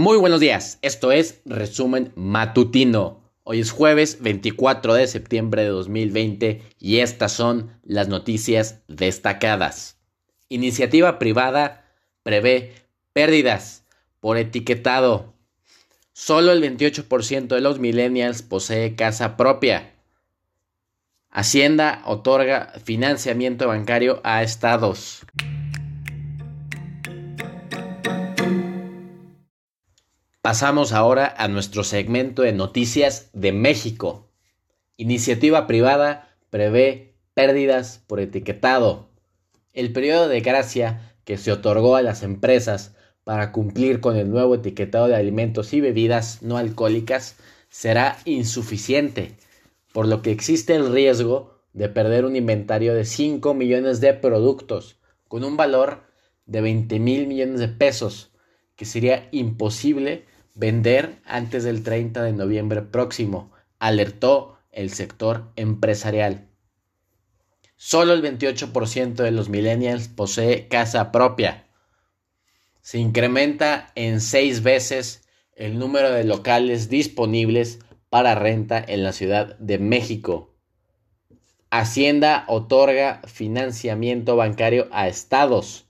[0.00, 3.20] Muy buenos días, esto es Resumen Matutino.
[3.42, 9.98] Hoy es jueves 24 de septiembre de 2020 y estas son las noticias destacadas.
[10.48, 11.84] Iniciativa privada
[12.22, 12.72] prevé
[13.12, 13.84] pérdidas
[14.20, 15.34] por etiquetado.
[16.14, 19.92] Solo el 28% de los millennials posee casa propia.
[21.28, 25.26] Hacienda otorga financiamiento bancario a estados.
[30.42, 34.30] Pasamos ahora a nuestro segmento de noticias de México.
[34.96, 39.10] Iniciativa privada prevé pérdidas por etiquetado.
[39.74, 44.54] El periodo de gracia que se otorgó a las empresas para cumplir con el nuevo
[44.54, 47.36] etiquetado de alimentos y bebidas no alcohólicas
[47.68, 49.36] será insuficiente,
[49.92, 54.98] por lo que existe el riesgo de perder un inventario de 5 millones de productos
[55.28, 56.00] con un valor
[56.46, 58.29] de 20 mil millones de pesos,
[58.80, 66.48] que sería imposible vender antes del 30 de noviembre próximo, alertó el sector empresarial.
[67.76, 71.66] Solo el 28% de los millennials posee casa propia.
[72.80, 79.58] Se incrementa en seis veces el número de locales disponibles para renta en la Ciudad
[79.58, 80.56] de México.
[81.68, 85.89] Hacienda otorga financiamiento bancario a estados.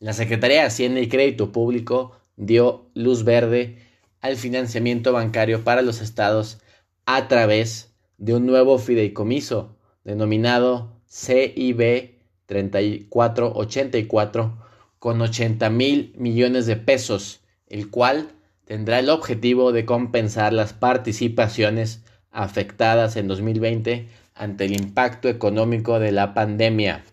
[0.00, 3.78] La Secretaría de Hacienda y Crédito Público dio luz verde
[4.20, 6.58] al financiamiento bancario para los estados
[7.04, 12.12] a través de un nuevo fideicomiso denominado CIB
[12.46, 14.56] 3484
[15.00, 18.28] con 80 mil millones de pesos, el cual
[18.66, 26.12] tendrá el objetivo de compensar las participaciones afectadas en 2020 ante el impacto económico de
[26.12, 27.04] la pandemia.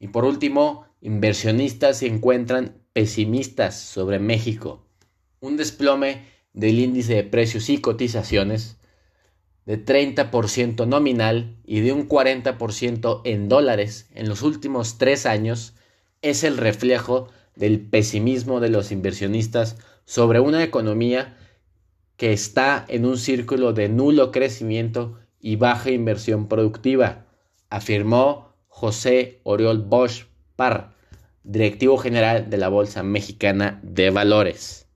[0.00, 4.86] Y por último, inversionistas se encuentran pesimistas sobre México.
[5.40, 8.78] Un desplome del índice de precios y cotizaciones
[9.66, 15.74] de 30% nominal y de un 40% en dólares en los últimos tres años
[16.20, 21.36] es el reflejo del pesimismo de los inversionistas sobre una economía
[22.16, 27.26] que está en un círculo de nulo crecimiento y baja inversión productiva,
[27.70, 30.31] afirmó José Oriol Bosch
[31.44, 34.86] Directivo general de la Bolsa Mexicana de Valores.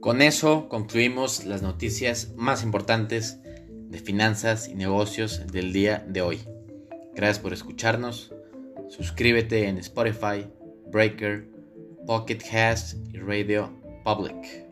[0.00, 6.38] Con eso concluimos las noticias más importantes de finanzas y negocios del día de hoy.
[7.16, 8.32] Gracias por escucharnos.
[8.88, 10.46] Suscríbete en Spotify,
[10.92, 11.48] Breaker,
[12.06, 13.72] Pocket Cast y Radio
[14.04, 14.65] Public.